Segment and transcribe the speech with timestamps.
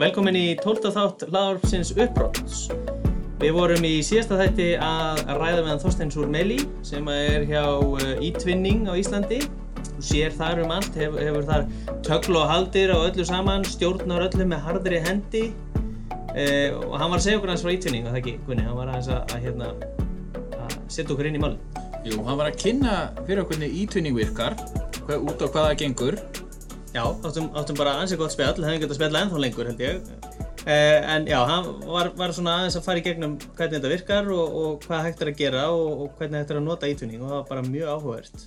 [0.00, 0.94] Velkomin í 12.
[0.94, 2.60] þátt hlaðarpsins uppbrotts.
[3.42, 6.56] Við vorum í síðasta þætti að ræða meðan Þorsteins úr Meli
[6.88, 7.66] sem er hjá
[8.24, 9.42] e-twinning á Íslandi.
[9.90, 11.68] Þú sér þar um allt, hefur, hefur þar
[12.06, 15.44] tögl og haldir á öllu saman, stjórnar öllu með hardri hendi
[16.32, 16.46] e,
[16.80, 18.66] og hann var að segja okkur hans frá e-twinning, var það ekki, Gunni?
[18.70, 19.72] Hann var aðeins að, að, hérna,
[20.62, 21.80] að setja okkur inn í málinn.
[22.08, 24.56] Jú, hann var að kynna fyrir okkur e-twinning virkar,
[25.02, 26.22] hvað, út á hvað það gengur.
[26.90, 29.98] Já, áttum, áttum bara ansið gott spjall, hefðum getað spjallað ennþá lengur held ég.
[30.60, 34.30] Uh, en já, hann var, var svona aðeins að fara í gegnum hvernig þetta virkar
[34.34, 37.22] og, og hvað hægt er að gera og, og hvernig hægt er að nota e-twinning
[37.22, 38.42] og það var bara mjög áhugavert.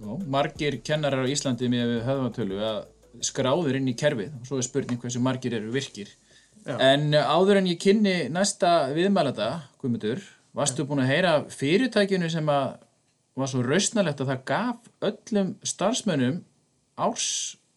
[0.00, 2.82] Já, margir kennarar á Íslandi með höfðvatölu að
[3.30, 6.10] skráður inn í kerfið og svo er spurning hversu margir eru virkir.
[6.66, 6.74] Já.
[6.90, 10.26] En áður en ég kynni næsta viðmælanda, Guðmundur,
[10.58, 12.74] varstu búinn að heyra fyrirtækinu sem að
[13.38, 16.42] var svo rausnalegt að það gaf öllum starfsmönnum
[17.00, 17.30] árs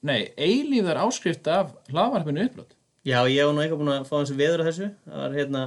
[0.03, 2.75] Nei, eilíðar áskrift af hlaðvarpinu upplót.
[3.07, 4.89] Já, ég var nú eitthvað búinn að fá hans veður á þessu.
[5.07, 5.61] Það var hérna,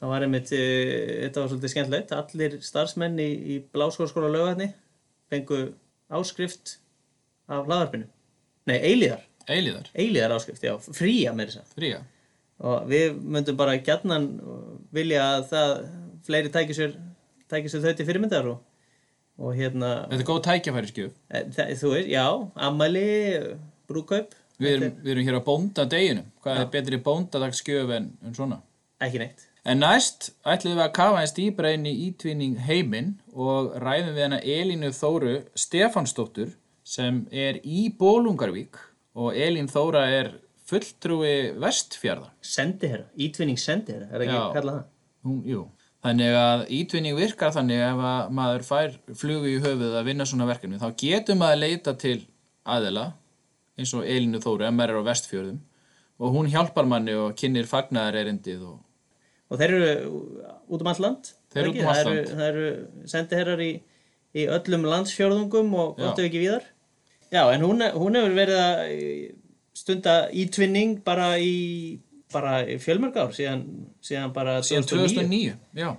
[0.00, 0.64] það var einmitt, e,
[1.24, 2.14] þetta var svolítið skemmtilegt.
[2.16, 4.70] Allir starfsmenn í, í Bláskólaskóla lögvæðni
[5.32, 5.60] fengu
[6.12, 6.76] áskrift
[7.48, 8.08] af hlaðvarpinu.
[8.68, 9.24] Nei, eilíðar.
[9.48, 9.88] Eilíðar?
[9.92, 10.76] Eilíðar áskrift, já.
[10.96, 11.72] Fría með þess að.
[11.78, 12.02] Fría.
[12.64, 14.28] Og við myndum bara gætnan
[14.94, 15.74] vilja að það
[16.24, 16.94] fleiri tækir sér
[17.84, 18.62] þau til fyrirmyndar og
[19.40, 21.14] og hérna Þetta er góð tækjafæri skjöf
[21.80, 22.26] Þú veist, já,
[22.68, 23.08] ammali,
[23.90, 26.62] brúkaup Við erum, við erum hér á bóndadeginu Hvað já.
[26.62, 28.60] er betri bóndadagsskjöf en, en svona?
[29.02, 29.46] Ekki neitt.
[29.64, 34.26] En næst ætlum við að kafa einn stýbra inn í ítvinning heiminn og ræðum við
[34.26, 36.52] hana Elínu Þóru Stefansdóttur
[36.84, 38.78] sem er í Bólungarvík
[39.16, 40.34] og Elín Þóra er
[40.68, 44.84] fulltrúi vestfjörða Sendiherra, ítvinning sendiherra, er ekki að kalla það?
[45.24, 45.64] Hún, jú
[46.04, 50.48] Þannig að ítvinning virkar þannig ef að maður fær flugu í höfuð að vinna svona
[50.50, 52.18] verkefni þá getur maður að leita til
[52.64, 53.04] aðela
[53.80, 55.62] eins og Elinu Þóru maður er á vestfjörðum
[56.20, 58.76] og hún hjálpar manni og kynir fagnar erindið og...
[59.48, 60.20] og þeir eru
[60.68, 63.72] út um all land þeir eru út um all land það eru, eru sendiherrar í,
[64.36, 66.68] í öllum landsfjörðungum og gott ef ekki víðar.
[67.32, 68.82] Já en hún, hún hefur verið að
[69.74, 71.98] stunda ítvinning bara í
[72.34, 73.64] bara fjölmörg ár síðan,
[74.04, 75.90] síðan bara síðan 2009, 2009 já.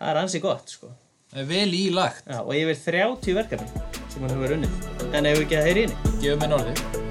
[0.00, 0.90] það er ansi gott sko.
[1.32, 2.26] það er vel ílagt.
[2.26, 3.68] Já, og yfir 30 verkefni
[4.12, 4.74] sem hann hefur unnið.
[5.10, 7.02] En hefur ekki að heyri inni gefum við norði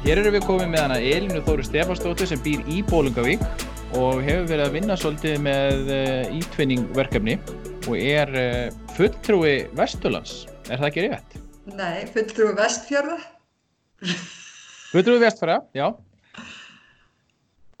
[0.00, 3.42] Hér eru við komið með hana Elinu Þóru Stefansdóttir sem býr í Bólungavík
[3.98, 5.92] og hefur verið að vinna svolítið með
[6.38, 7.36] ítvinning verkefni
[7.84, 8.32] og er
[8.96, 11.36] fulltrúi Vesturlands, er það ekki rétt?
[11.76, 13.18] Nei, fulltrúi Vestfjörða
[14.90, 15.90] Guðrúði Vestfara, já.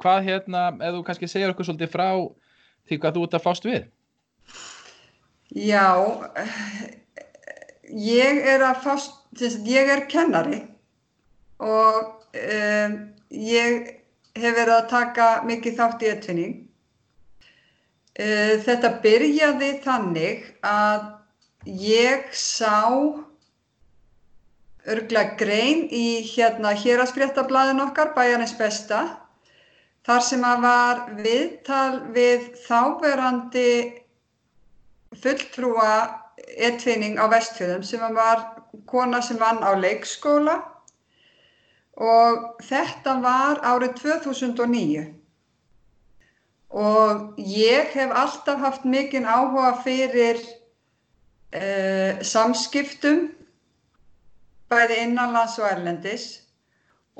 [0.00, 2.08] Hvað hérna, ef þú kannski segja okkur svolítið frá
[2.88, 3.88] því hvað þú ert að fást við?
[5.50, 5.86] Já
[7.90, 9.16] ég er að fást
[9.66, 10.60] ég er kennari
[11.60, 12.98] og um,
[13.30, 13.88] ég
[14.38, 16.54] hef verið að taka mikið þátt í etfinning
[18.20, 21.08] uh, þetta byrjaði þannig að
[21.66, 22.86] ég sá
[24.88, 29.02] örglega grein í hérna héraspréttablaðin okkar, Bæjarins besta,
[30.06, 33.70] þar sem að var viðtal við þáverandi
[35.20, 35.92] fulltrúa
[36.56, 38.44] etvinning á vestfjöðum sem var
[38.88, 40.60] kona sem vann á leikskóla.
[42.00, 45.08] Og þetta var árið 2009
[46.70, 50.38] og ég hef alltaf haft mikinn áhuga fyrir
[51.50, 53.26] uh, samskiptum
[54.70, 56.26] bæði innanlands og erlendis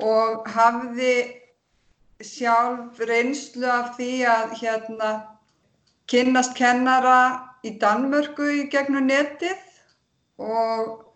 [0.01, 1.13] og hafði
[2.23, 5.11] sjálf reynslu af því að hérna
[6.11, 7.19] kynnast kennara
[7.65, 11.11] í Danmörku í gegnum netið og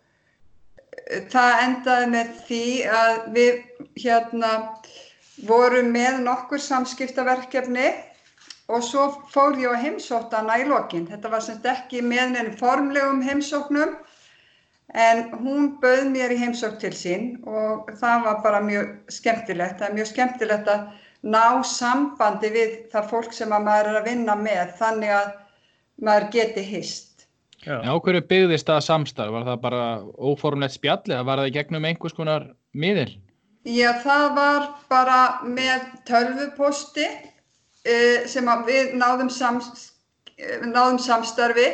[1.33, 2.65] það endaði með því
[2.97, 3.61] að við
[4.01, 4.51] hérna
[5.49, 7.87] vorum með nokkur samskiptaverkefni
[8.71, 11.05] og svo fór ég á heimsóttana í lokin.
[11.09, 13.93] Þetta var semst ekki með nefnum formlegum heimsóknum
[14.93, 19.79] en hún bauð mér í heimsók til sín og það var bara mjög skemmtilegt.
[19.79, 20.85] Það er mjög skemmtilegt að
[21.25, 25.33] ná sambandi við það fólk sem maður er að vinna með þannig að
[26.05, 27.15] maður geti hist.
[27.65, 29.33] Já, hverju byggðist það samstarf?
[29.33, 29.85] Var það bara
[30.21, 33.15] óformlegt spjalli eða var það í gegnum einhvers konar miðil?
[33.65, 39.89] Já, það var bara með tölvuposti uh, sem við náðum, sams,
[40.61, 41.71] náðum samstarfi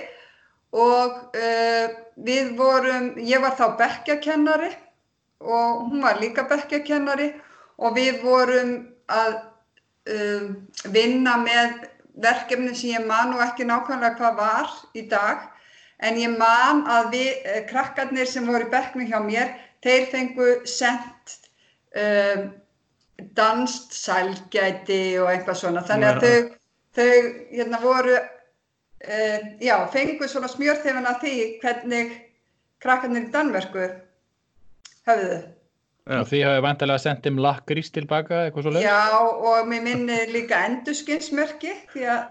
[0.71, 4.71] og uh, við vorum, ég var þá bekkjakennari
[5.41, 7.31] og hún var líka bekkjakennari
[7.81, 8.75] og við vorum
[9.12, 9.39] að
[10.12, 10.51] uh,
[10.94, 11.88] vinna með
[12.21, 15.50] verkefni sem ég man og ekki nákvæmlega hvað var í dag
[16.01, 19.53] en ég man að við, krakkarnir sem voru í bekknu hjá mér,
[19.85, 21.38] þeir fengu sendt
[21.97, 22.47] um,
[23.38, 25.83] danst sælgæti og eitthvað svona.
[25.85, 26.56] Þannig að þau,
[26.97, 27.17] þau
[27.51, 28.17] hérna voru
[29.06, 31.33] uh, já, fengu svona smjörþefin af því
[31.63, 32.13] hvernig
[32.81, 33.88] krakkarnir í Danmörku
[35.09, 35.42] höfðu.
[36.12, 38.88] Og því hafið vantilega sendt þeim lakrís tilbaka, eitthvað svo leið?
[38.88, 42.24] Já, og mér minnir líka endurskinsmörki því að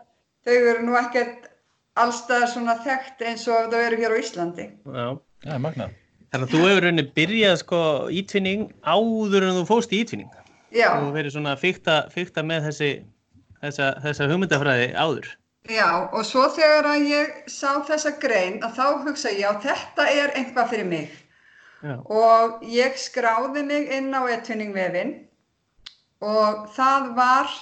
[0.47, 1.47] þau eru nú ekkert
[2.01, 4.67] allstað svona þekkt eins og þau eru hér á Íslandi.
[4.91, 5.07] Já.
[5.47, 5.95] Já, magnað.
[6.31, 7.81] Þannig að þú hefur rauninni byrjað sko
[8.15, 10.31] ítvinning áður en þú fóst í ítvinning.
[10.71, 12.91] Já, Þú verið svona fykta, fykta með þessi,
[13.65, 15.31] þessa, þessa hugmyndafræði áður.
[15.69, 20.07] Já, og svo þegar að ég sá þessa grein að þá hugsa ég að þetta
[20.13, 21.19] er eitthvað fyrir mig.
[21.81, 21.95] Já.
[22.05, 25.15] og ég skráði mig inn á etvinningvefin
[26.21, 27.55] og það var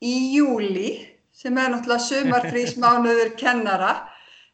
[0.00, 0.92] í júli
[1.36, 3.90] sem er náttúrulega sumarfrísmánuður kennara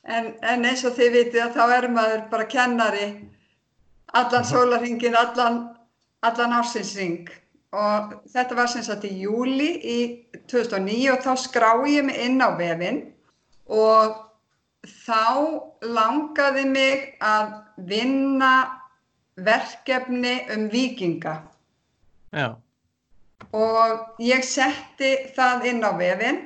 [0.03, 3.07] en, en eins og þið vitið að þá er maður bara kennari
[4.19, 5.63] allan sólarhingin, allan,
[6.27, 7.31] allan ársinsring
[7.75, 9.99] og þetta var sem sagt í júli í
[10.51, 13.01] 2009 og þá skrái ég mig inn á vefin
[13.67, 14.21] og
[14.85, 17.55] þá langaði mig að
[17.91, 18.55] vinna
[19.35, 21.39] verkefni um vikinga
[22.35, 22.55] Já.
[23.51, 26.43] og ég setti það inn á vefin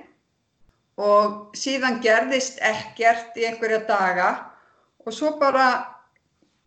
[0.98, 4.30] og síðan gerðist ekkert í einhverja daga
[5.04, 5.68] og svo bara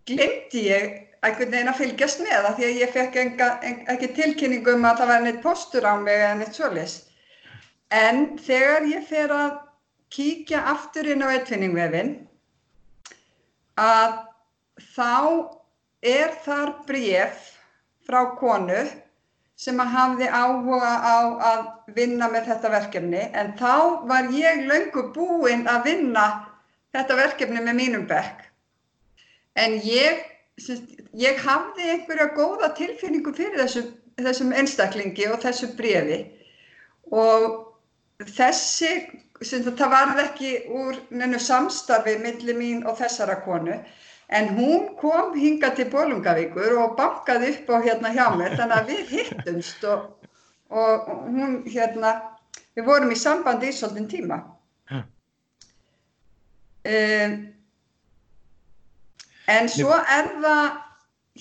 [0.07, 4.11] glemdi ég einhvern veginn að fylgjast með það því að ég fekk enga, en, ekki
[4.17, 6.97] tilkynningu um að það var neitt postur á mig eða neitt svoleiðis.
[7.91, 9.59] En þegar ég fer að
[10.11, 12.11] kíkja aftur inn á eitvinningvefin
[13.79, 14.17] að
[14.95, 15.13] þá
[16.01, 17.47] er þar bréf
[18.07, 18.81] frá konu
[19.61, 21.17] sem að hafði áhuga á
[21.51, 21.65] að
[21.95, 23.73] vinna með þetta verkefni en þá
[24.09, 26.25] var ég löngu búinn að vinna
[26.95, 28.47] þetta verkefni með mínum bekk.
[29.55, 30.23] En ég,
[30.59, 33.89] ég hafði einhverja góða tilfinningu fyrir þessum,
[34.21, 36.21] þessum einstaklingi og þessu brefi
[37.11, 37.47] og
[38.37, 38.91] þessi,
[39.41, 43.79] sem, það varð ekki úr neinu samstarfi millir mín og þessara konu
[44.31, 48.91] En hún kom hinga til Bólungavíkur og bankaði upp á hérna hjá mér þannig að
[48.91, 50.05] við hittumst og,
[50.71, 52.13] og hún hérna,
[52.77, 54.37] við vorum í sambandi í svolítinn tíma.
[56.87, 57.33] Um,
[59.47, 60.65] en svo er það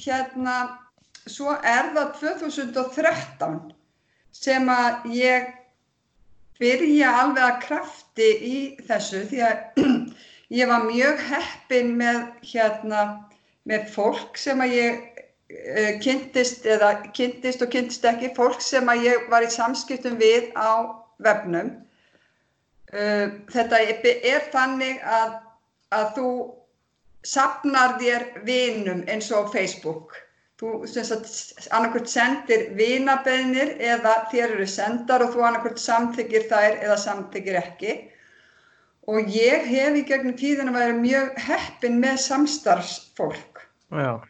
[0.04, 0.56] hérna,
[1.26, 3.58] svo er það 2013
[4.32, 5.50] sem að ég
[6.60, 8.58] byrja alveg að krafti í
[8.88, 9.82] þessu því að
[10.60, 13.04] ég var mjög heppin með hérna
[13.68, 19.06] með fólk sem að ég uh, kynntist eða kynntist og kynntist ekki fólk sem að
[19.08, 21.74] ég var í samskiptum við á vefnum.
[22.90, 25.36] Uh, þetta er, er þannig að,
[25.94, 26.30] að þú
[27.26, 30.16] sapnar þér vinum eins og Facebook.
[30.60, 30.84] Þú
[31.72, 37.94] annarkvæmt sendir vinabeðnir eða þér eru sendar og þú annarkvæmt samþykir þær eða samþykir ekki.
[39.08, 43.64] Og ég hef í gegnum tíðin að vera mjög heppin með samstarfsfólk.
[43.90, 44.22] Já.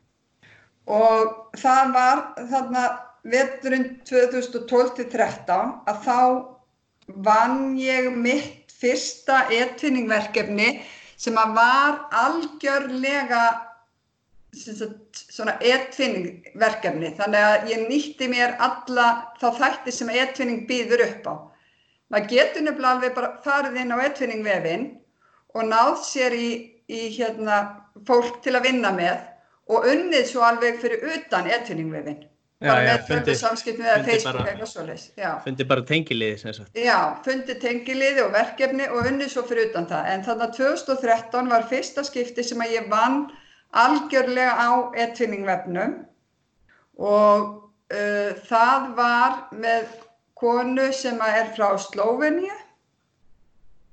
[0.90, 2.20] og það var
[2.50, 2.84] þarna
[3.28, 6.20] veturinn 2012-13 að þá
[7.26, 10.70] vann ég mitt fyrsta etvinningverkefni
[11.20, 13.42] sem að var algjörlega
[14.56, 19.06] sagt, svona etvinningverkefni þannig að ég nýtti mér alla
[19.40, 21.34] þá þætti sem etvinning býður upp á.
[22.10, 24.88] Maður getur nefnilega alveg bara farið inn á etvinningvefin
[25.54, 26.50] og náð sér í,
[26.90, 27.60] í hérna,
[28.06, 29.20] fólk til að vinna með
[29.70, 32.24] og unnið svo alveg fyrir utan etvinningvefin
[32.60, 36.74] bara með tvöndu samskiptum eða Facebook eitthvað svolítið fundi bara tengiliði sem sagt.
[36.76, 40.10] Já, fundi tengiliði og verkefni og unnið svo fyrir utan það.
[40.12, 43.22] En þannig að 2013 var fyrsta skipti sem að ég vann
[43.80, 44.70] algjörlega á
[45.06, 45.96] etvinningvefnum
[47.00, 47.46] og
[47.94, 49.88] uh, það var með
[50.40, 52.52] konu sem er frá Slóveníu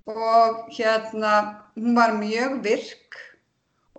[0.08, 1.34] og hérna
[1.76, 3.18] hún var mjög virk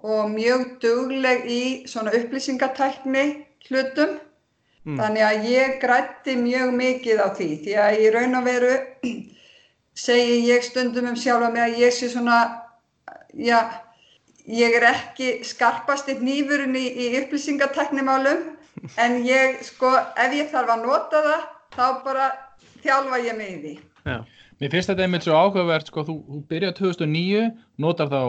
[0.02, 3.25] og mjög dugleg í svona upplýsingatækni
[3.68, 4.16] hlutum
[4.88, 5.00] mm.
[5.00, 8.73] þannig að ég grætti mjög mikið á því því að í raun og veru
[10.07, 12.38] segi ég stundum um sjálfa mig að ég sé svona
[13.35, 13.61] já,
[14.49, 18.45] ég er ekki skarpast í nýfurinn í, upplýsingatæknimálum
[19.04, 21.47] en ég sko ef ég þarf að nota það
[21.78, 22.28] þá bara
[22.83, 23.73] þjálfa ég mig í því.
[24.09, 24.18] Já.
[24.59, 27.42] Mér finnst þetta einmitt svo áhugavert, sko, þú, þú byrjaði 2009,
[27.78, 28.23] notar þá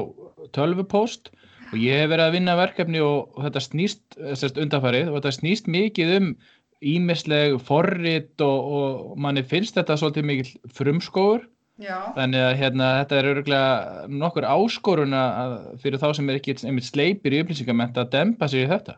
[0.54, 1.32] tölvupost
[1.70, 5.36] og ég hef verið að vinna verkefni og, og þetta snýst, þessast undarfarið, og þetta
[5.38, 6.32] snýst mikið um
[6.80, 11.44] ímisleg forrit og, og manni finnst þetta svolítið mikil frumskóur,
[11.80, 11.96] Já.
[12.16, 16.88] þannig að hérna, þetta er öruglega nokkur áskorun að fyrir þá sem er ekki einmitt
[16.88, 18.98] sleipir í upplýsingamenta að dempa sig í þetta.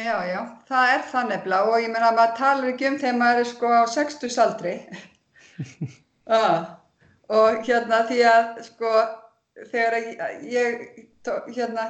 [0.00, 0.38] Já, já,
[0.68, 3.48] það er það nefnilega og ég meina að maður talar ekki um þegar maður er
[3.50, 4.72] sko á 60 aldri.
[6.38, 6.62] ah,
[7.28, 8.92] og hérna því að sko
[9.68, 9.98] þegar
[10.48, 10.86] ég,
[11.52, 11.84] hérna,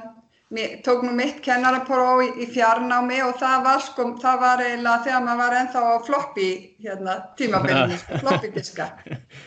[0.84, 5.24] tók nú mitt kennarapróf í, í fjarnámi og það var sko, það var eiginlega þegar
[5.26, 6.48] maður var ennþá á floppy
[6.84, 8.88] hérna, tímabillinu, sko, floppy diska.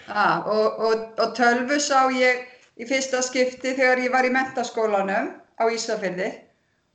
[0.10, 2.46] Ah, og, og, og tölvu sá ég
[2.82, 5.30] í fyrsta skipti þegar ég var í mentaskólanum
[5.62, 6.32] á Ísafjörði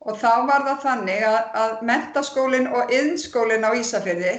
[0.00, 4.34] og þá var það þannig að, að mentaskólinn og yðnskólinn á Ísafjörði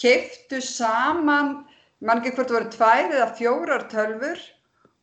[0.00, 1.60] keiftu saman,
[2.04, 4.40] mann ekki hvort voru tvær eða fjórar tölfur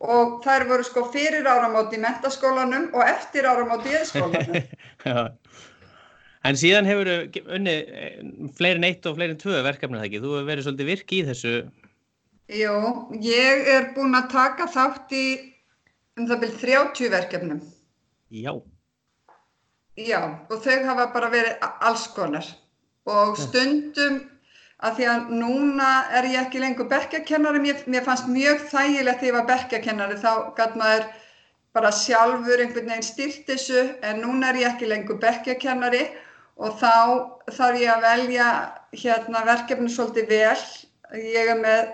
[0.04, 5.32] og þær voru sko fyrir áramóti í mentaskólanum og eftir áramóti í yðnskólanum.
[6.44, 7.10] en síðan hefur
[7.56, 7.76] unni
[8.58, 11.54] fleirin eitt og fleirin tvö verkefni það ekki, þú hefur verið svolítið virk í þessu.
[12.52, 12.76] Jú,
[13.24, 15.26] ég er búin að taka þátt í
[16.18, 17.64] um það byrjum 30 verkefnum.
[18.34, 18.52] Já.
[19.94, 20.20] Já,
[20.50, 22.46] og þau hafa bara verið alls konar
[23.06, 24.22] og stundum
[24.82, 29.30] að því að núna er ég ekki lengur bekkjakennari, mér, mér fannst mjög þægilegt þegar
[29.30, 31.06] ég var bekkjakennari, þá gæti maður
[31.74, 36.04] bara sjálfur einhvern veginn styrt þessu en núna er ég ekki lengur bekkjakennari
[36.62, 36.92] og þá
[37.50, 38.48] þarf ég að velja
[38.94, 40.64] hérna verkefni svolítið vel.
[41.18, 41.90] Ég er með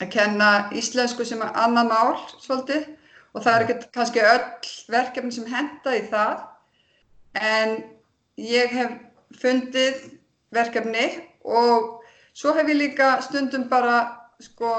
[0.00, 2.88] að kenna íslensku sem er annað mál svolítið.
[3.32, 6.42] Og það er ekki kannski öll verkefni sem henda í það.
[7.40, 7.76] En
[8.36, 8.96] ég hef
[9.40, 10.02] fundið
[10.52, 11.06] verkefni
[11.44, 12.02] og
[12.34, 14.02] svo hef ég líka stundum bara
[14.42, 14.72] sko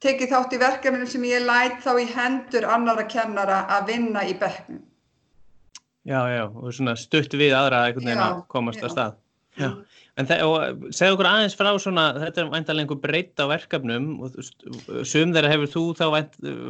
[0.00, 4.36] tekið þátt í verkefninu sem ég læt þá í hendur annara kennara að vinna í
[4.40, 4.84] bekknum.
[6.08, 9.18] Já, já, og svona stutt við aðra einhvern veginn að komast að stað.
[9.60, 9.68] Já,
[10.16, 14.38] en segð okkur aðeins frá svona, þetta er væntalega einhver breytt á verkefnum og
[15.04, 16.04] sum þeirra hefur þú þá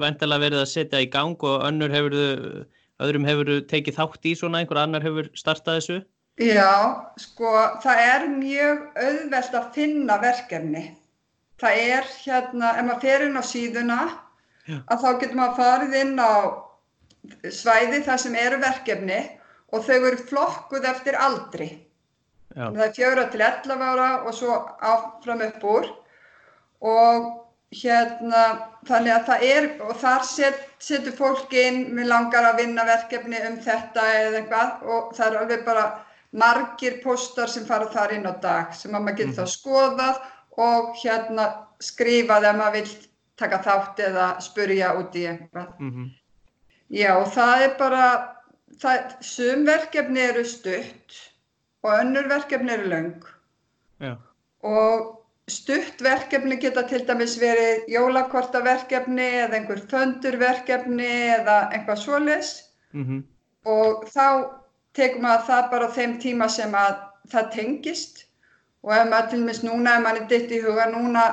[0.03, 2.65] væntalega verið að setja í gang og önnur hefur þau
[3.01, 6.01] öðrum hefur tekið þátt í svona, einhver annar hefur startað þessu?
[6.41, 6.73] Já,
[7.21, 7.51] sko,
[7.85, 10.85] það er mjög auðvelt að finna verkefni.
[11.61, 13.99] Það er hérna, ef maður fer inn á síðuna,
[14.65, 14.79] Já.
[14.89, 16.33] að þá getur maður farið inn á
[17.53, 19.21] svæði þar sem eru verkefni
[19.71, 21.69] og þau eru flokkuð eftir aldri.
[22.57, 22.65] Já.
[22.73, 25.93] Það er fjögra til 11 ára og svo áfram upp úr
[26.81, 27.29] og
[27.71, 28.45] hérna,
[28.89, 33.39] þannig að það er, og þar set, setur fólk inn, mér langar að vinna verkefni
[33.47, 35.85] um þetta eða eitthvað og það er alveg bara
[36.33, 39.41] margir postar sem fara þar inn á dag sem að maður getur -hmm.
[39.41, 40.21] þá skoðað
[40.67, 41.47] og hérna
[41.81, 45.79] skrifað ef maður vil taka þátt eða spurja út í eitthvað.
[45.81, 46.11] Mm -hmm.
[46.91, 48.05] Já, og það er bara,
[48.83, 51.19] það, sum verkefni eru stutt
[51.83, 53.25] og önnur verkefni eru laung.
[54.01, 54.17] Já.
[54.63, 55.21] Og
[55.51, 62.51] Stuttverkefni geta til dæmis verið jólakortaverkefni eða einhver föndurverkefni eða einhvað svoleis
[62.93, 63.23] mm -hmm.
[63.65, 64.27] og þá
[64.97, 66.97] tekum maður það bara á þeim tíma sem að
[67.33, 68.25] það tengist
[68.85, 71.27] og ef maður til dæmis núna, ef maður er ditt í huga, núna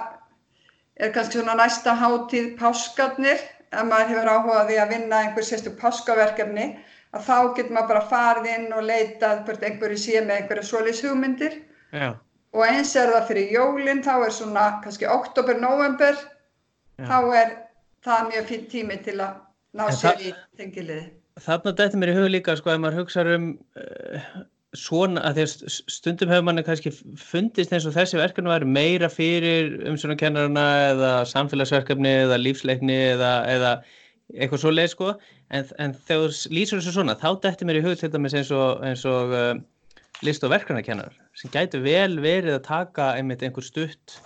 [0.98, 6.70] er kannski svona næsta hátíð páskarnir, ef maður hefur áhugaði að vinna einhver sérstu páskaverkefni,
[7.16, 11.04] að þá getur maður bara farið inn og leitað hvert einhverju sé með einhverja svoleis
[11.06, 11.62] hugmyndir.
[11.96, 12.10] Já
[12.58, 16.18] og eins er það fyrir jólinn, þá er svona kannski oktober, november,
[16.98, 17.56] þá er
[18.06, 19.42] það mjög fyrir tími til að
[19.78, 21.06] ná sér í tengiliði.
[21.44, 24.26] Þarna dættir mér í hug líka, sko, ef maður hugsaður um uh,
[24.78, 26.92] svona, að því að stundum hefur manni kannski
[27.22, 32.98] fundist eins og þessi verkefni væri meira fyrir um svona kennarana eða samfélagsverkefni eða lífsleikni
[33.14, 33.74] eða, eða
[34.36, 35.12] eitthvað svo leið, sko,
[35.56, 38.82] en, en þegar lýsur þessu svona, þá dættir mér í hug til dæmis eins og,
[38.86, 39.54] eins og uh,
[40.26, 44.18] list- og verkefnakennar sem gætu vel verið að taka einmitt einhver stutt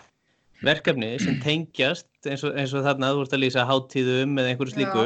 [0.65, 4.53] verkefni sem tengjast eins og, eins og þarna að þú ert að lýsa háttíðum eða
[4.53, 5.05] einhverju slíku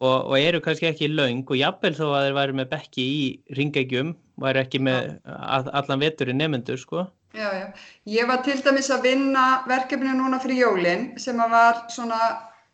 [0.00, 3.24] og, og eru kannski ekki laung og jafnvel þó að þeir væri með bekki í
[3.58, 7.06] ringegjum væri ekki með all, allan vetur í nefnendur sko.
[7.36, 7.66] Já, já.
[8.10, 12.18] Ég var til dæmis að vinna verkefni núna fyrir jólinn sem að var svona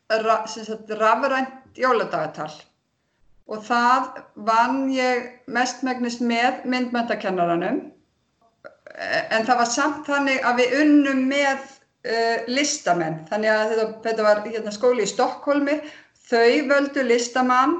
[0.09, 0.39] ra,
[0.97, 2.49] rafrænt jóladagatal
[3.47, 7.83] og það vann ég mestmægnist með myndmæntakennaranum
[8.97, 14.27] en það var samt þannig að við unnum með uh, listamenn þannig að þetta, þetta
[14.27, 15.77] var hérna, skóli í Stokkólmi
[16.27, 17.77] þau völdu listamann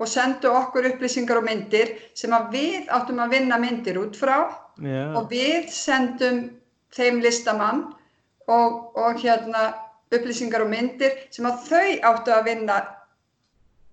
[0.00, 4.36] og sendu okkur upplýsingar og myndir sem að við áttum að vinna myndir út frá
[4.80, 5.12] yeah.
[5.18, 6.46] og við sendum
[6.96, 7.84] þeim listamann
[8.48, 9.70] og, og hérna
[10.10, 12.80] upplýsingar og myndir sem að þau áttu að vinna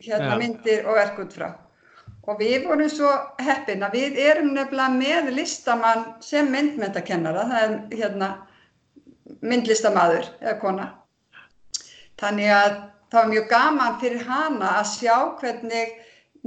[0.01, 0.41] hérna ja.
[0.41, 1.49] myndir og verk út frá.
[2.27, 8.01] Og við vorum svo heppin að við erum nefnilega með listamann sem myndmyndakennara, það er
[8.01, 8.29] hérna
[9.47, 10.87] myndlistamadur eða kona.
[12.19, 12.77] Þannig að
[13.11, 15.93] það var mjög gaman fyrir hana að sjá hvernig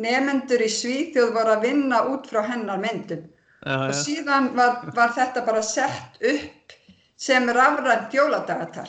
[0.00, 3.26] nefendur í Svíþjóð voru að vinna út frá hennar myndum.
[3.60, 6.74] Já, Og já, síðan var, var þetta bara sett upp
[7.20, 8.88] sem rafrænt jóladagatal.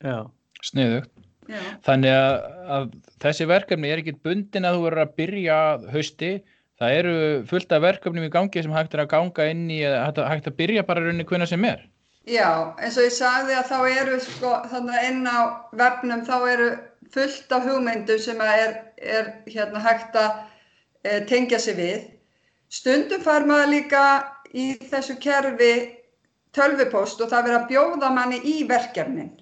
[0.00, 0.24] já,
[0.64, 1.10] Sniðugt.
[1.48, 1.60] Já.
[1.84, 2.34] Þannig að,
[2.76, 2.86] að
[3.24, 5.58] þessi verkefni er ekki bundin að þú verður að byrja
[5.92, 6.32] hausti.
[6.78, 7.14] Það eru
[7.50, 10.58] fullt af verkefnum í gangi sem hægt er að ganga inn í eða hægt að,
[10.60, 11.80] byrja bara raunni hvenna sem er.
[12.28, 16.68] Já, eins og ég sagði að þá eru sko, þannig inn á vefnum þá eru
[17.14, 20.34] fullt af hugmyndum sem að er, er hérna hægt að
[21.04, 22.02] e, tengja sig við.
[22.68, 24.02] Stundum fær maður líka
[24.52, 25.70] í þessu kerfi
[26.52, 29.32] tölvupóst og það verið að bjóða manni í verkefnin.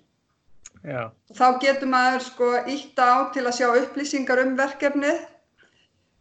[0.84, 5.26] já, Þá getur maður sko ítt á til að sjá upplýsingar um verkefnið.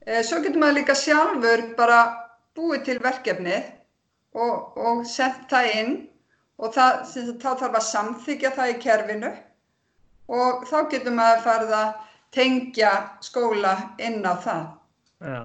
[0.01, 2.01] E, svo getur maður líka sjálfur bara
[2.57, 3.71] búið til verkefnið
[4.33, 5.95] og, og sett það inn
[6.61, 7.01] og það,
[7.41, 9.31] þá þarf að samþykja það í kerfinu
[10.35, 11.89] og þá getur maður farið að
[12.35, 12.93] tengja
[13.23, 14.63] skóla inn á það.
[15.21, 15.43] já.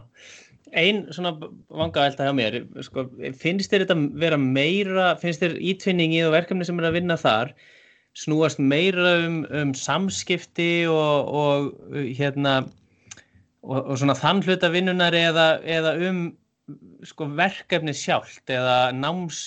[0.71, 1.33] Ein svona
[1.67, 6.79] vangavelta hjá mér, sko, finnst þér þetta vera meira, finnst þér ítvinningið og verkefni sem
[6.79, 7.51] er að vinna þar
[8.19, 12.61] snúast meira um, um samskipti og, og hérna
[13.63, 16.23] og, og svona þann hluta vinnunar eða, eða um
[17.07, 19.41] sko, verkefni sjálft eða náms,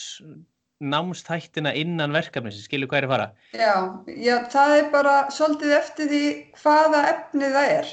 [0.82, 3.27] námstættina innan verkefni sem skilur hvað er að fara.
[3.56, 3.75] Já,
[4.08, 6.24] já, það er bara svolítið eftir því
[6.62, 7.92] hvaða efni það er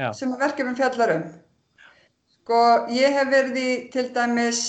[0.00, 1.24] Já, sem verkefnin fjallar um.
[2.38, 2.60] Sko,
[2.94, 4.62] ég hef verið í til dæmis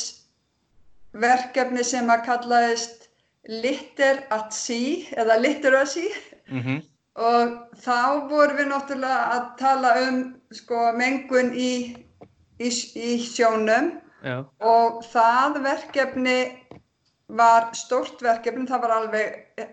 [1.13, 3.07] verkefni sem að kallaðist
[3.49, 6.05] Litter at Sea eða Literacy
[6.51, 6.83] mhm,
[7.17, 10.19] og þá vorum við náttúrulega að tala um
[10.53, 11.71] sko, mengun í,
[12.61, 13.95] í, í sjónum.
[14.21, 16.37] Já, og það verkefni
[17.37, 19.27] var stórt verkefni, það var alveg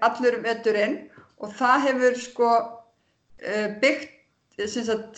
[0.07, 0.97] allur veturinn
[1.43, 2.51] og það hefur sko
[3.43, 4.15] eh, byggt,
[4.69, 5.17] sagt,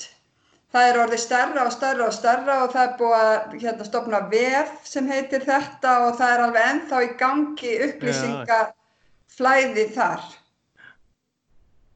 [0.72, 4.20] það er orðið stærra og stærra og stærra og það er búið að hérna, stopna
[4.32, 10.22] vef sem heitir þetta og það er alveg ennþá í gangi upplýsingaflæði þar.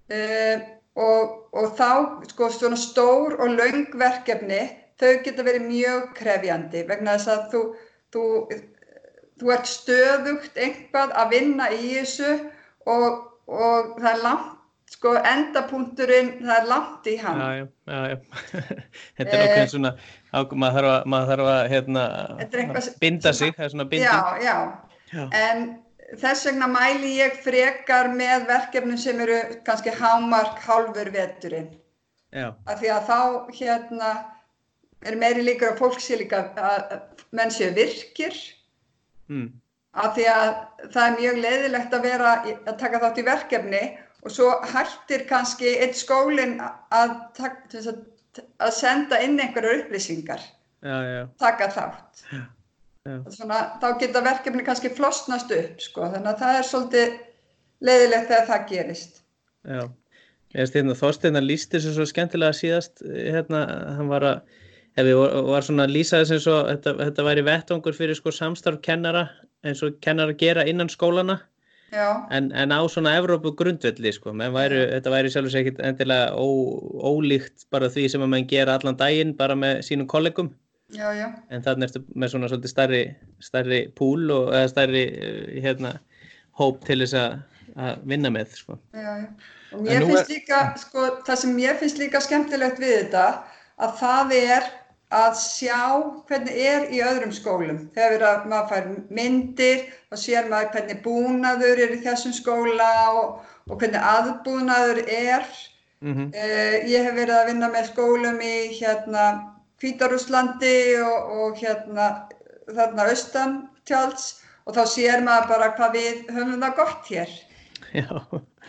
[0.04, 0.58] Uh,
[1.00, 1.22] og,
[1.56, 1.90] og þá
[2.28, 4.62] sko svona stór og löng verkefni
[5.00, 7.62] þau geta verið mjög krefjandi vegna þess að þú,
[8.14, 8.22] þú,
[9.40, 12.32] þú ert stöðugt einhvað að vinna í þessu
[12.86, 14.50] og, og það er langt
[14.94, 17.48] sko endapunkturinn það er langt í hann já,
[17.90, 18.18] já, já.
[19.18, 19.94] Þetta er ákveðin svona,
[20.32, 22.04] ákveð, maður þarf að, maður þarf að hérna,
[22.86, 24.10] sem- binda sig, það er svona binding.
[24.10, 24.56] já, já,
[25.14, 25.24] Já.
[25.40, 25.64] en
[26.20, 31.72] þess vegna mæli ég frekar með verkefnum sem eru kannski hámark hálfur veturinn
[32.34, 33.18] Já, af því að þá
[33.58, 34.12] hérna
[35.06, 38.34] er meiri líkur að fólk sé líka að að menn séu virkir
[39.30, 39.46] mm,
[40.04, 40.50] af því að
[40.94, 43.82] það er mjög leiðilegt að vera að taka þátt í verkefni
[44.24, 47.90] og svo hættir kannski eitt skólinn að, að,
[48.64, 50.44] að senda inn einhverjar upplýsingar,
[50.84, 52.24] já, já, taka þátt.
[52.32, 53.18] já.
[53.28, 57.18] Svona, þá geta verkefni kannski flosnast upp, sko, þannig að það er svolítið
[57.84, 59.20] leiðilegt þegar það gerist.
[59.68, 59.84] já.
[60.54, 63.64] Ég veist hérna, Þorsteina lísti þessu svo skemmtilega síðast, hérna,
[63.98, 64.58] hann var að,
[64.94, 68.18] ef við var, var svona að lýsa þess eins og þetta, þetta væri vettvangur fyrir
[68.18, 69.26] sko samstarf kennara,
[69.66, 71.40] eins og kennara gera innan skólana,
[71.94, 75.82] Já, en, en á svona Evrópu grundvelli, sko, menn væri, þetta væri sjálfur sér ekkit
[75.86, 76.46] endilega ó,
[77.06, 80.48] ólíkt bara því sem að menn gera allan daginn bara með sínum kollegum,
[80.96, 83.02] já, já, en þannig ertu með svona svolítið starri,
[83.46, 85.94] starri púl og eða starri eh, hérna,
[86.58, 87.36] hóp til þess að,
[87.78, 88.78] að vinna með sko.
[88.94, 89.28] já, já.
[89.74, 93.28] Og mér finnst er- líka, sko, það sem mér finnst líka skemmtilegt við þetta,
[93.82, 94.68] að það er
[95.14, 95.80] að sjá
[96.28, 97.78] hvernig er í öðrum skólum.
[97.94, 103.78] Þegar maður fær myndir og sér maður hvernig búnaður er í þessum skóla og, og
[103.80, 105.46] hvernig aðbúnaður er.
[106.00, 109.26] mm Uh, ég hef verið að vinna með skólum í hérna
[109.80, 112.08] Hvítarúslandi og, og hérna
[112.68, 113.54] þarna austan
[113.88, 117.32] tjáls og þá sér maður bara hvað við höfum það gott hér.
[117.94, 118.10] Já,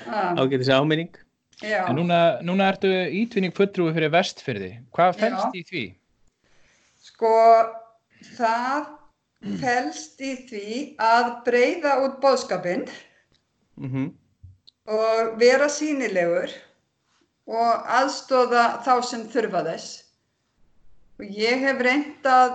[0.08, 1.10] Ah, ágætis áminning
[1.64, 1.86] já.
[1.88, 4.72] En núna, núna ertu ítvinning fulltrúi fyrir vestfyrði.
[4.96, 5.56] Hvað felst Já.
[5.56, 5.84] í því?
[7.06, 7.32] Sko,
[8.36, 8.86] það
[9.62, 10.68] felst í því
[11.06, 12.86] að breyða út bóðskapinn
[13.82, 14.14] mm
[14.86, 16.52] og vera sínilegur
[17.50, 19.88] og aðstóða þá sem þurfa þess.
[21.18, 22.54] Og ég hef reynd að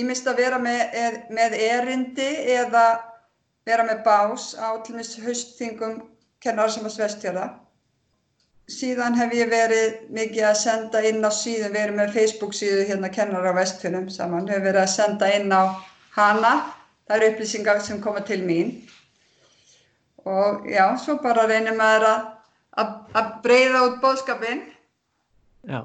[0.00, 2.84] ímist að vera með, er- með erindi eða
[3.68, 5.98] vera með bás á til mis haustþingum
[6.40, 7.44] kennar sem að svestjara.
[8.70, 13.10] Síðan hef ég verið mikið að senda inn á síðan, verið með Facebook síðu hérna
[13.10, 15.74] kennar á vestfjörnum saman, hef verið að senda inn á
[16.14, 16.52] hana,
[17.08, 18.76] það eru upplýsingar sem koma til mín.
[20.28, 22.28] Og já, svo bara reynir maður að,
[22.82, 24.62] að, að breyða út bóðskapinn.
[25.66, 25.80] Já,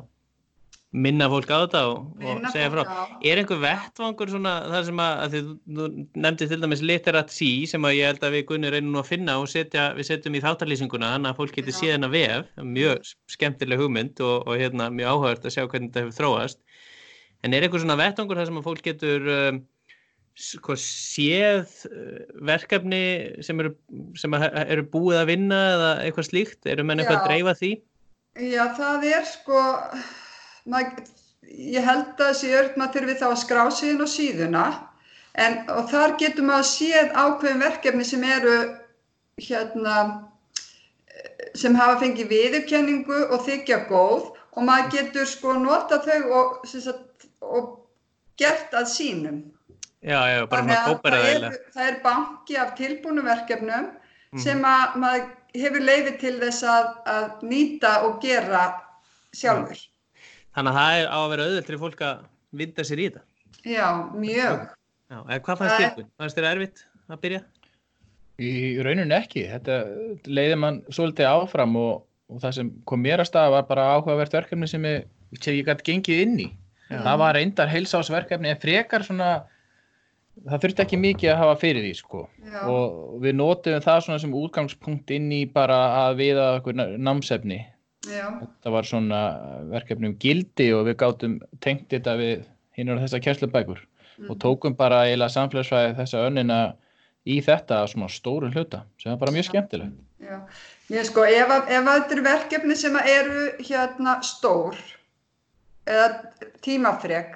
[0.95, 2.81] minna fólk á þetta og, og segja frá.
[3.25, 5.87] Er einhver vettvangur svona það sem að, að þið, þú
[6.25, 9.37] nefndi til dæmis literat sí sem að ég held að við Gunni reynum að finna
[9.41, 11.77] og setja, við setjum í þáttarlýsinguna þannig að fólk geti Já.
[11.81, 16.05] séð hennar vef, mjög skemmtileg hugmynd og, og hérna mjög áhugavert að sjá hvernig þetta
[16.05, 16.61] hefur þróast.
[17.43, 19.63] En er einhver svona vettvangur þar sem að fólk getur um,
[20.35, 23.03] sko, séð uh, verkefni
[23.45, 23.75] sem eru,
[24.19, 26.61] sem að, eru búið að vinna eða eitthvað slíkt?
[26.71, 27.73] Eru menn eitthvað að dreifa því?
[28.35, 29.59] Já, það er sko,
[30.65, 30.99] mað,
[31.45, 34.65] ég held að sé örd maður þurfi þá að skrá sig inn á síðuna
[35.45, 38.55] en, og þar getur maður séð ákveðin verkefni sem eru
[39.41, 39.97] hérna
[41.55, 47.27] sem hafa fengið viðurkenningu og þykja góð og maður getur sko nota þau og, sagt,
[47.41, 47.69] og
[48.39, 49.37] gert að sínum.
[50.05, 51.59] Já, já, bara að kópar það, eiginlega.
[51.75, 53.87] það er banki af tilbúnum verkefnum
[54.35, 54.41] Mhm.
[54.43, 55.25] sem að maður
[55.55, 58.63] hefur leiði til þess að, að nýta og gera
[59.33, 59.79] sjálfur.
[60.55, 63.23] Þannig að það er á að vera auðvelt fyrir fólk að vinda sér í þetta.
[63.65, 64.65] Já, mjög.
[65.05, 65.87] Já, eða hvað fannst þér?
[65.89, 66.09] er-?
[66.21, 67.41] Fannst þér erfitt að byrja?
[68.35, 68.51] Í
[68.83, 69.79] rauninu ekki, þetta
[70.27, 74.35] leiði mann svolítið áfram og, og það sem kom mér að staða var bara áhugavert
[74.35, 75.05] verkefni sem ég,
[75.39, 76.47] sem ég gæti gengið inn í.
[76.89, 76.99] Já.
[77.01, 79.29] Það var reyndar heilsásverkefni en frekar svona,
[80.43, 82.25] það þurfti ekki mikið að hafa fyrir því sko.
[82.43, 87.63] Já, Og við notum það svona sem útgangspunkt inn í bara að viða okkur námsefni.
[88.09, 88.27] Já,
[88.63, 89.19] Það var svona
[89.71, 92.45] verkefni um gildi og við gátum tengt þetta við
[92.77, 93.79] hinn og þessa kjærslubækur
[94.29, 96.59] og tókum bara eiginlega samfélagsfræði þessa önnina
[97.27, 99.95] í þetta svona stóru hluta sem var bara mjög skemmtilegt.
[100.21, 100.37] já.
[100.89, 104.77] Ég sko, ef, að- ef þetta eru verkefni sem að eru hérna stór
[105.85, 107.35] eða tímafrek,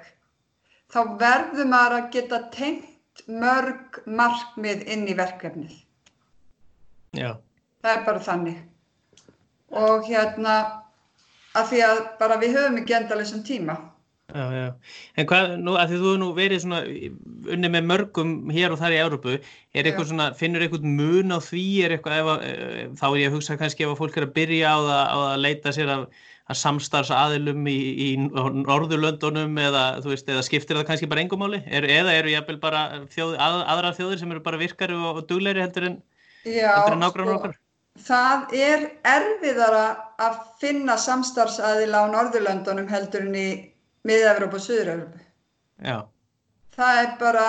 [0.90, 5.74] þá verður maður að geta tengt mörg markmið inn í verkefnið.
[7.12, 7.36] Já.
[7.82, 8.56] Það er bara þannig.
[9.70, 10.56] Og hérna,
[11.54, 13.78] af því að bara við höfum ekki endalessum tíma.
[14.30, 14.66] Já, já.
[15.18, 16.80] En hvað, nú, að því þú hefur nú verið svona
[17.54, 20.10] unni með mörgum hér og þar í Európu, er eitthvað Já.
[20.12, 23.36] svona, finnur eitthvað mun á því, er eitthvað, ef að, eh, þá er ég að
[23.36, 26.04] hugsa kannski ef að fólk er að byrja á það, á að leita sér af,
[26.50, 31.62] að samstarfs aðilum í, í Norðurlöndunum eða, þú veist, eða skiptir það kannski bara engumáli,
[31.66, 35.62] er, eða eru bara þjóð, að, aðrar þjóðir sem eru bara virkari og, og dugleiri
[35.62, 35.98] heldur en,
[36.46, 37.58] en nágrann okkar?
[37.98, 39.84] Það er erfiðara
[40.20, 43.50] að finna samstarfsaðila á Norðurlöndunum heldur en í
[44.08, 45.20] Mið-Evrópu og Suður-Evrópu.
[45.84, 46.06] Já,
[46.80, 47.46] Það er bara,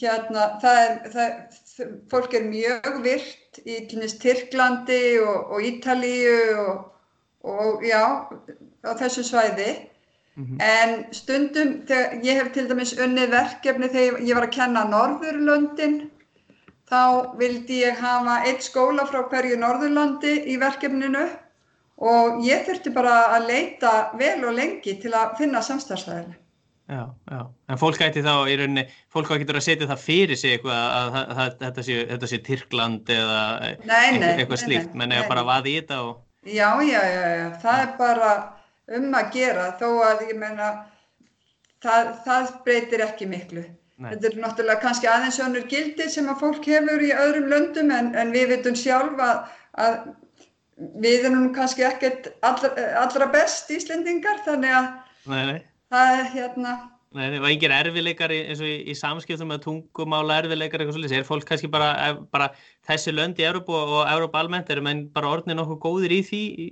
[0.00, 6.84] hérna, það er, það, fólk er mjög virt í dæmis Tyrklandi og, og Ítalíu og,
[7.44, 8.02] og já,
[8.86, 9.70] á þessu svæði.
[10.38, 10.60] Mhm.
[10.62, 15.98] En stundum, þegar ég hef til dæmis unnið verkefni þegar ég var að kenna Norðurlöndin,
[16.88, 21.24] þá vildi ég hafa eitt skóla frá hverju Norðurlandi í verkefninu
[22.08, 26.38] og ég þurfti bara að leita vel og lengi til að finna samstarfsæðilega.
[26.88, 27.40] já, já.
[27.68, 31.18] En fólk ætti þá í rauninni, fólk getur að setja það fyrir sig eitthvað að,
[31.18, 35.12] að, að þetta, sé, þetta sé Tyrkland eða Nei, eitthvað, nei, eitthvað nei, slíkt, menn
[35.12, 36.16] eða bara vaði í þetta og
[36.48, 38.30] Já, já, já, já, það er bara
[38.96, 40.68] um að gera þó að ég menna
[41.82, 43.64] það, það breytir ekki miklu.
[43.98, 44.12] Nei.
[44.12, 48.12] Þetta er náttúrulega kannski aðeins önnur gildi sem að fólk hefur í öðrum löndum en,
[48.14, 49.40] en við vitum sjálf að,
[49.82, 49.96] að
[51.02, 54.86] við erum kannski ekkert allra, allra best Íslendingar þannig að
[55.28, 55.58] Nei, nei,
[55.90, 56.76] það er hérna,
[57.10, 61.18] nei, það var engir erfileikar eins og í, í samskiptum með tungumála erfileikar eitthvað svolítið,
[61.18, 62.46] er fólk kannski bara, ef- bara
[62.88, 66.22] þessi lönd í Európu og, og Európa almennt eru menn bara orðnir nokkuð góðir í
[66.30, 66.68] því í,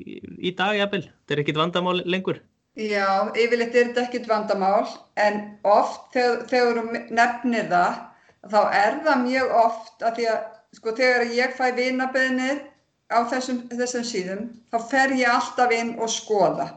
[0.47, 2.39] í dag jafnvel, þetta er ekkit vandamál lengur.
[2.77, 4.87] Já, yfirleitt er þetta ekkert vandamál
[5.21, 8.01] en oft þegar, þegar þú nefnir það
[8.53, 10.43] þá er það mjög oft að því að
[10.77, 12.61] sko þegar ég fæ vinabeðnir
[13.09, 16.69] á þessum, þessum síðum þá fer ég alltaf inn og skoða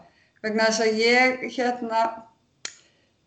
[0.43, 2.03] vegna þess að ég hérna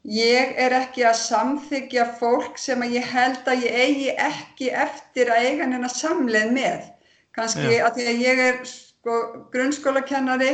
[0.08, 5.30] ég er ekki að samþykja fólk sem að ég held að ég eigi ekki eftir
[5.30, 6.88] að eiga neina samleið með
[7.36, 7.84] kannski Já.
[7.86, 9.18] að því að ég er sko
[9.52, 10.52] grunnskólakennari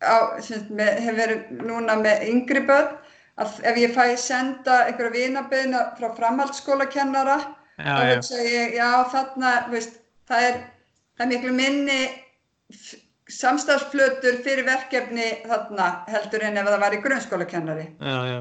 [0.00, 2.96] á, sagt, með, hef verið núna með yngri börn
[3.40, 7.38] að ef ég fæ senda einhverja vinabeðina frá framhaldsskólakennara
[7.80, 9.94] Já, þá hugsa ég, já þarna, veist,
[10.28, 10.56] það er,
[11.16, 12.00] það er miklu minni
[13.30, 17.86] samstarfsflötur fyrir verkefni þarna heldur en ef það var í grunnskólakennari.
[18.00, 18.40] já, já.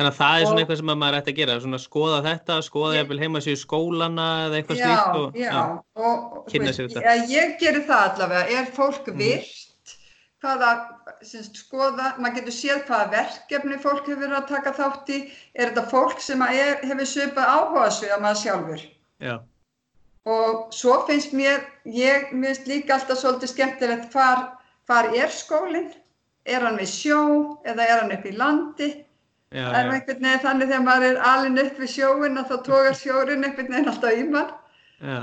[0.00, 2.54] Þannig að það er svona eitthvað sem að maður ætti að gera, svona skoða þetta,
[2.64, 5.40] skoða Ég- jafnvel heima sér skólana eða eitthvað slíkt og,
[6.00, 7.02] og, og Kynna sér þetta.
[7.04, 9.18] ég, ég gerir það allavega, er fólk Mhm.
[10.40, 10.70] Hvaða,
[11.22, 15.18] semst, skoða, maður getur séð hvaða verkefni fólk hefur verið að taka þátt í,
[15.54, 18.84] er þetta fólk sem er, hefur svipað áhuga svið að maður sjálfur.
[19.20, 19.34] já,
[20.26, 24.46] Og svo finnst mér, ég finnst líka alltaf svolítið skemmtilegt hvar,
[24.86, 25.92] hvar er skólinn?
[26.48, 27.18] er hann við sjó
[27.68, 28.88] eða er hann upp í landi?
[29.50, 32.48] Já, Það er já, einhvern veginn þannig þegar maður er alin upp við sjóin að
[32.50, 34.52] þá tókar sjórin einhvern veginn alltaf í mann.
[35.02, 35.20] já.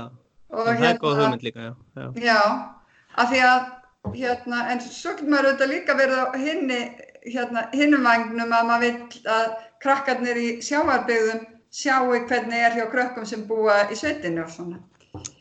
[0.50, 2.04] Og Það er góð hugmynd líka, já.
[2.22, 2.40] Já,
[3.16, 3.64] af því að,
[4.16, 6.80] hérna, en svo getur maður auðvitað líka verið á hinni,
[7.26, 9.46] hérna, hinnum vagnum að maður vill að
[9.84, 14.80] krakkarnir í sjávarbyggðum sjáu hvernig er hjá krökkum sem búa í sveitinu og svona.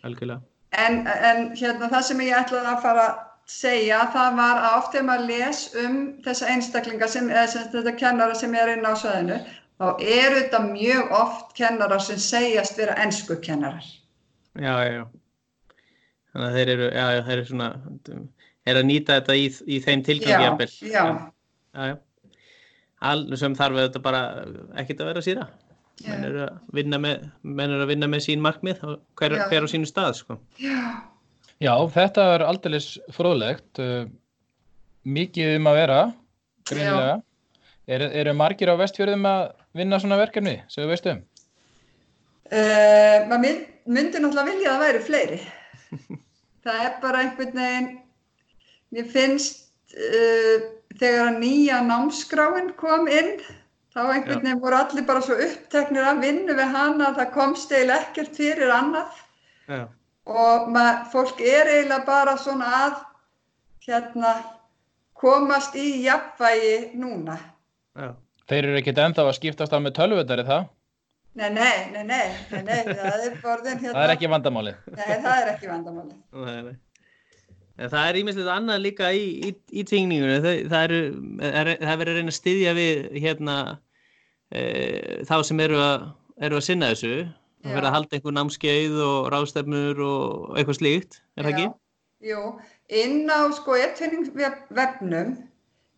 [0.07, 0.41] Algjörlega.
[0.77, 4.91] En, en hérna, það sem ég ætlaði að fara að segja, það var að oft
[4.93, 8.93] þegar maður les um þessa einstaklinga sem, eða sem þetta kennara sem er inn á
[8.99, 9.37] sveðinu,
[9.79, 13.87] þá eru þetta mjög oft kennarar sem segjast vera ennsku kennarar.
[14.57, 15.05] Já, já, já.
[16.33, 17.69] Þannig að þeir eru, já, já, þeir eru svona,
[18.67, 20.69] er að nýta þetta í, í þeim tilgangi jafnvel.
[20.91, 21.03] já.
[21.77, 21.95] Já, já.
[23.07, 24.21] Alveg sem þarf þetta bara
[24.81, 25.47] ekkert að vera síra.
[26.05, 29.65] Menn eru að vinna með, menn eru að vinna með sín markmið og hver, hver
[29.65, 30.37] á sínu stað, sko.
[30.61, 30.77] Já,
[31.57, 33.79] Já, þetta er aldeilis fróðlegt.
[33.81, 34.05] uh,
[35.07, 35.99] Mikið um að vera,
[36.69, 37.15] greinilega.
[37.87, 39.43] Eru, eru margir á vestfjörðum að
[39.79, 41.21] vinna svona verkefni, sem við veistum?
[42.47, 45.39] Uh, maður mynd, myndi náttúrulega vilja að það væri fleiri.
[46.67, 47.89] það er bara einhvern veginn,
[48.95, 53.33] mér finnst uh, þegar að nýja námskráin kom inn,
[53.93, 57.71] þá einhvern veginn voru allir bara svo uppteknir að vinna við hana að það komst
[57.73, 59.23] eiginlega ekkert fyrir annað
[59.67, 59.81] Já,
[60.27, 62.95] og mað, fólk er eiginlega bara svona að
[63.87, 64.31] hérna,
[65.17, 67.37] komast í jafnvægi núna.
[67.97, 68.13] já.
[68.47, 70.67] Þeir eru ekkert ennþá að skiptast á með tölvöldari það?
[71.37, 73.95] Nei, nei, nei, nei, nei, nei, það er borðin hérna.
[73.97, 74.77] Það er ekki vandamálið.
[74.95, 76.15] Nei, það er ekki vandamáli.
[76.31, 76.75] Nei, nei.
[77.77, 80.37] En það er ímislegt annað líka í, í, í tingningunni.
[80.41, 83.57] Það, það, er, það er verið að reyna að styðja við hérna,
[84.49, 84.63] e,
[85.29, 86.07] þá sem eru að,
[86.47, 87.17] eru að sinna þessu.
[87.61, 87.75] Það Já.
[87.75, 91.67] verið að halda einhver námskeið og ráðstefnur og eitthvað slíkt, er það ekki?
[92.27, 92.43] Jú,
[93.03, 95.35] inn á sko e-tvinning-vefnum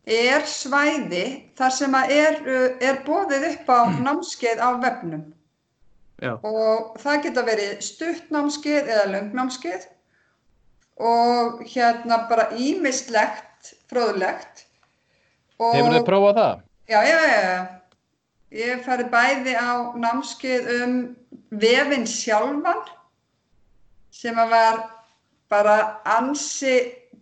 [0.10, 1.26] er svæði
[1.60, 2.40] þar sem er,
[2.82, 5.28] er bóðið upp á námskeið á vefnum
[6.20, 9.86] Já, og það geta verið stutt námskeið eða löng námskeið
[11.00, 14.66] og hérna bara ímislegt, fróðlegt.
[15.60, 16.62] Og- Hefur þið prófað það?
[16.90, 17.68] Já, já, já.
[18.52, 20.94] Ég hef farið bæði á námskeið um
[21.52, 22.80] vefinn sjálfan
[24.12, 24.80] sem að var
[25.50, 25.76] bara
[26.18, 26.74] ansi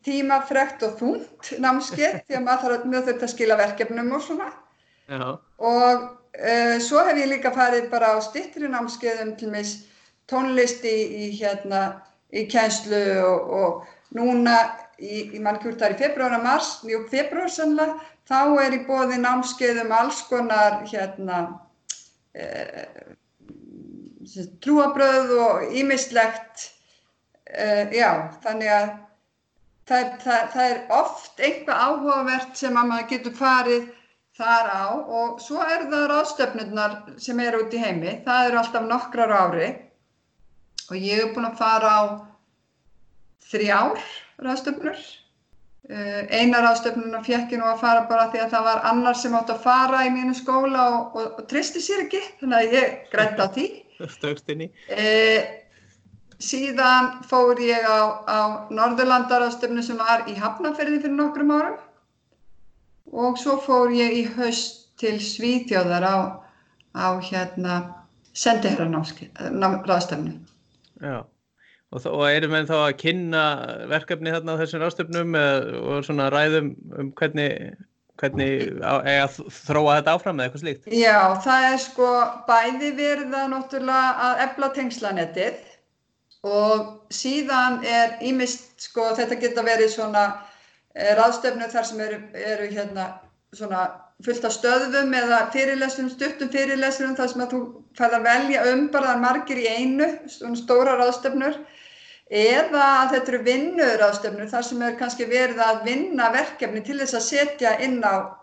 [0.08, 4.24] tímafrekt og þungt námskeið því að maður þarf að, mjög þurft að skila verkefnum og
[4.24, 4.48] svona.
[5.10, 9.76] já, Og uh, svo hef ég líka farið bara á stittri námskeiðum til mis
[10.32, 10.96] tónlist í,
[11.28, 12.02] í hérna
[12.34, 14.58] í kænslu og, og núna
[15.00, 18.84] í, í mann kjúrt þar í februar og mars, jú februar sannlega, þá er í
[18.88, 21.42] bóði námskeið um alls konar hérna
[22.36, 23.12] uh,
[24.64, 26.70] trúabröð og ímislegt
[27.54, 28.10] uh, já,
[28.44, 28.90] þannig að
[29.88, 33.88] það, það, það er oft eitthvað áhugavert sem að maður getur farið
[34.38, 38.86] þar á og svo eru það ráðstöfnurnar sem eru út í heimi, það eru alltaf
[38.86, 39.70] nokkrar ári
[40.90, 42.04] og ég hef búin að fara á
[43.48, 44.02] þrjár
[44.44, 45.00] ráðstöfnur.
[45.88, 49.36] Uh, eina ráðstöfnuna fekk ég nú að fara bara því að það var annar sem
[49.40, 52.98] átt að fara í mínu skóla og, og, og tristi sér ekki, þannig að ég
[53.14, 53.68] grætt á því.
[54.18, 54.70] stökst inn í.
[54.92, 55.42] Uh,
[56.44, 61.80] síðan fór ég á, á Norðurlandarástöfnu sem var í Hafnarferði fyrir nokkrum árum
[63.16, 66.18] og svo fór ég í haust til Svíþjóðar á,
[66.98, 67.78] á hérna
[68.38, 70.36] sendiherraráðstöfnu.
[71.04, 71.18] Já,
[71.92, 73.44] og, og eru menn þá að kynna
[73.92, 77.76] verkefni þarna á þessum ráðstöfnum eða- og svona ræðum um hvernig,
[78.18, 80.92] hvernig að þróa þetta áfram eða eitthvað slíkt?
[80.92, 82.12] Já, það er sko
[82.50, 85.64] bæði verið að náttúrulega að efla tengslanettið
[86.48, 90.26] og síðan er ímist sko þetta geta verið svona
[90.94, 93.08] e, ráðstöfnu þar sem eru, eru hérna
[93.56, 93.88] svona
[94.26, 97.60] fullt af stöðum eða fyrirlesturum, stuttum fyrirlesturum þar sem að þú
[97.98, 101.60] færð að velja um bara það er margir í einu, svona stóra ráðstöfnur
[102.28, 107.28] eða þetta eru vinnuráðstöfnur þar sem er kannski verið að vinna verkefni til þess að
[107.28, 108.34] setja inn á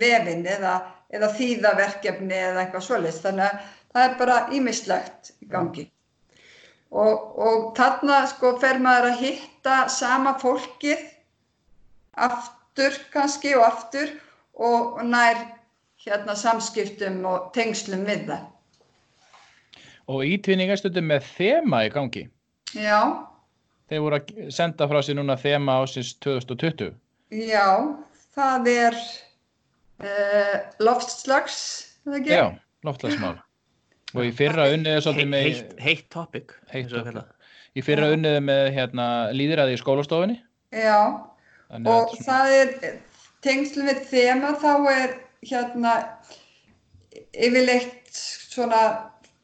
[0.00, 0.74] vefin eða,
[1.10, 3.22] eða þýða verkefni eða eitthvað svoleiðis.
[3.24, 5.86] Þannig að það er bara ímislegt í gangi.
[6.90, 11.06] Og, og þarna sko fer maður að hitta sama fólkið
[12.18, 14.10] aftur kannski og aftur
[14.54, 15.40] og, nær
[16.00, 18.46] hérna samskiptum og tengslum við það.
[20.10, 22.24] Og ítvinning stundum með þema í gangi.
[22.74, 23.26] Já,
[23.90, 26.92] Þeir voru að senda frá sér núna þema ásins 2020.
[27.34, 27.66] já,
[28.36, 28.96] það er
[29.98, 31.56] uh, loftslags,
[32.06, 32.34] er það ekki?
[32.36, 32.44] Já,
[32.86, 33.32] loftlagsmál.
[34.14, 36.54] Og í fyrra unniði svolítið með, Heitt, heitt topic.
[36.70, 37.50] Heitt eins og topic.
[37.78, 40.38] í fyrra unniði með hérna, líðræði í skólastofunni.
[40.74, 40.98] Já,
[41.70, 42.72] Þannig og það er,
[43.44, 45.94] tengslum við þema þá er hérna
[47.32, 48.82] yfirleitt svona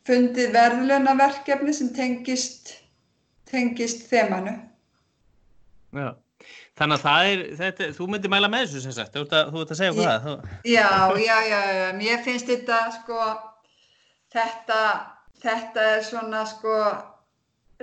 [0.07, 2.77] fundið verðlunaverkefni sem tengist,
[3.51, 4.55] tengist þemanu.
[5.97, 6.15] Já.
[6.77, 9.53] Þannig að það er, þetta, þú myndir mæla með þessu sem sagt, þú ert að,
[9.53, 10.27] þú ert að segja okkur það.
[10.27, 10.57] Þú...
[10.69, 10.89] Já,
[11.25, 13.29] já, já, já, mér finnst þetta sko,
[14.37, 14.81] þetta,
[15.45, 16.75] þetta er svona sko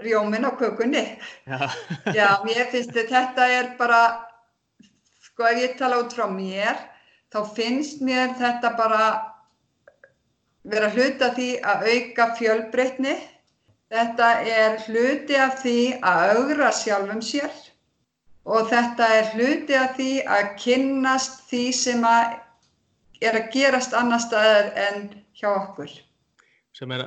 [0.04, 1.04] rjóminn á kökunni.
[1.49, 1.58] Já.
[2.13, 4.04] Já, mér finnst þetta, þetta er bara,
[5.33, 6.77] sko ef ég tala út frá mér,
[7.33, 9.05] þá finnst mér þetta bara
[10.69, 13.15] vera hluti af því að auka fjölbreytni.
[13.93, 17.51] Þetta er hluti af því að augra sjálfum sér
[18.43, 22.39] og þetta er hluti af því að kynnast því sem að
[23.23, 25.05] er að gerast annar staðar en
[25.37, 25.91] hjá okkur.
[26.73, 27.05] Sem er,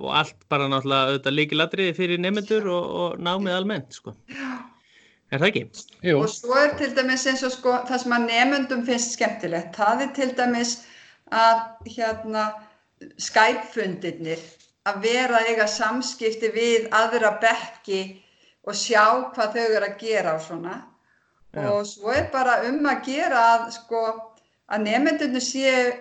[0.00, 4.14] og allt bara náttúrulega auðvitað líkilatriði fyrir nefnendur og, og námið almennt, sko.
[5.32, 5.62] Er það ekki?
[6.04, 9.76] Jú, Og svo er til dæmis eins og sko það sem að nefndum finnst skemmtilegt.
[9.78, 10.74] Það er til dæmis
[11.32, 11.62] að
[11.94, 12.42] hérna
[13.18, 14.42] Skype-fundirnir
[14.86, 18.02] að vera eiga samskipti við aðra bekki
[18.66, 20.76] og sjá hvað þau eru að gera og svona.
[21.52, 21.64] Já.
[21.72, 24.02] Og svo er bara um að gera að sko
[24.72, 25.92] að nefndunum séu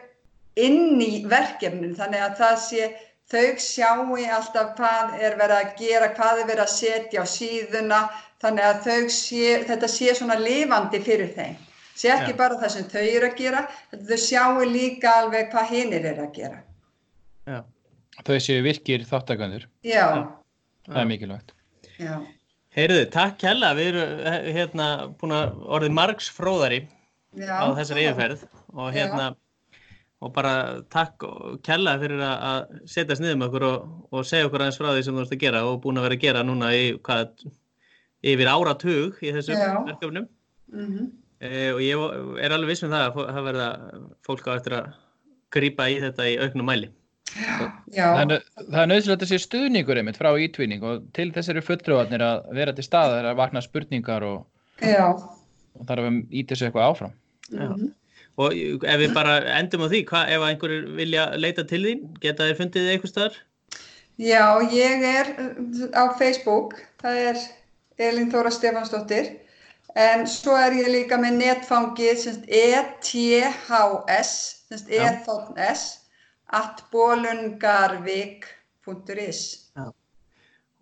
[0.59, 2.91] inn í verkefnin þannig að það sé
[3.31, 7.99] þau sjáu alltaf hvað er verið að gera, hvað er verið að setja á síðuna
[8.41, 11.55] þannig að þau sé, þetta sé svona lifandi fyrir þeim.
[12.01, 12.37] Sé ekki Já.
[12.39, 13.63] bara það sem þau eru að gera,
[13.93, 16.61] þau sjáu líka alveg hvað hinnir eru að gera.
[17.47, 17.59] Já.
[18.25, 19.67] þau séu virkir þáttakandur.
[19.85, 20.05] Já,
[20.87, 21.51] Það er mikilvægt.
[22.01, 22.15] já,
[22.71, 24.85] Heyrðu, takk hella, við erum eh, hérna
[25.19, 26.79] búin að orðið margs fróðari
[27.37, 27.53] já.
[27.59, 29.25] á þessari yfirferð og hérna
[30.21, 30.53] og bara
[30.93, 31.23] takk
[31.65, 35.03] kella fyrir að- að setjast niður með okkur og, og segja okkur aðeins frá því
[35.07, 37.31] sem þú ert að gera og búin að vera að gera núna í hvað,
[38.33, 39.57] yfir áratug í þessum
[39.89, 40.27] verkefnum
[40.71, 41.09] Mm
[41.41, 41.97] e, og ég
[42.45, 43.69] er alveg viss um það að það verða
[44.27, 44.91] fólk á eftir að
[45.51, 46.87] grípa í þetta í auknum mæli.
[47.91, 51.49] já, Það er, það er nöðsynlegt að sé stuðningur einmitt frá ítvinning og til þess
[51.49, 54.45] eru fulltrúarnir að vera til staðar að vakna spurningar og,
[54.85, 55.09] já.
[55.11, 57.13] og þarf að íta þessu eitthvað áfram.
[57.49, 57.65] Já.
[57.67, 57.89] mhm.
[58.41, 58.49] Og
[58.87, 62.59] ef við bara endum á því, hva, ef einhverjir vilja leita til þín, geta þeir
[62.59, 63.35] fundið eitthvað staðar?
[64.21, 65.47] Já, ég er uh,
[65.97, 66.69] á Facebook,
[67.01, 67.37] það er
[68.01, 69.25] Elín Þóra Stefansdóttir,
[69.97, 74.31] en svo er ég líka með netfangið ETHS,
[74.87, 75.01] Já.
[75.09, 75.83] ETHS,
[76.51, 79.41] at bolungarvik.is.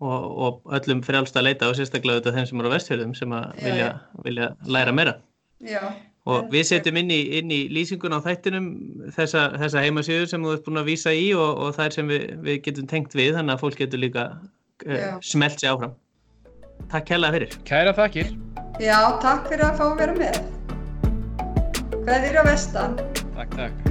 [0.00, 3.44] og öllum frjálst að leita og sérstaklega auðvitað þeim sem eru á vestfjörðum sem að
[3.46, 3.88] Já, vilja,
[4.26, 5.14] vilja læra meira.
[5.60, 5.82] Já.
[6.28, 8.66] Og við setjum inn í, inn í lýsingun á þættinum
[9.16, 12.26] þessa, þessa heimasíður sem þú ert búin að vísa í og, og þær sem við,
[12.44, 14.26] við getum tengt við þannig að fólk getur líka
[14.84, 15.96] uh, smelt sér áfram.
[16.92, 17.56] Takk hella fyrir.
[17.68, 18.34] Kæra þakkir.
[18.80, 20.42] Já, takk fyrir að fá að vera með.
[22.00, 23.00] Hvað er á vestan?
[23.36, 23.89] Takk, takk.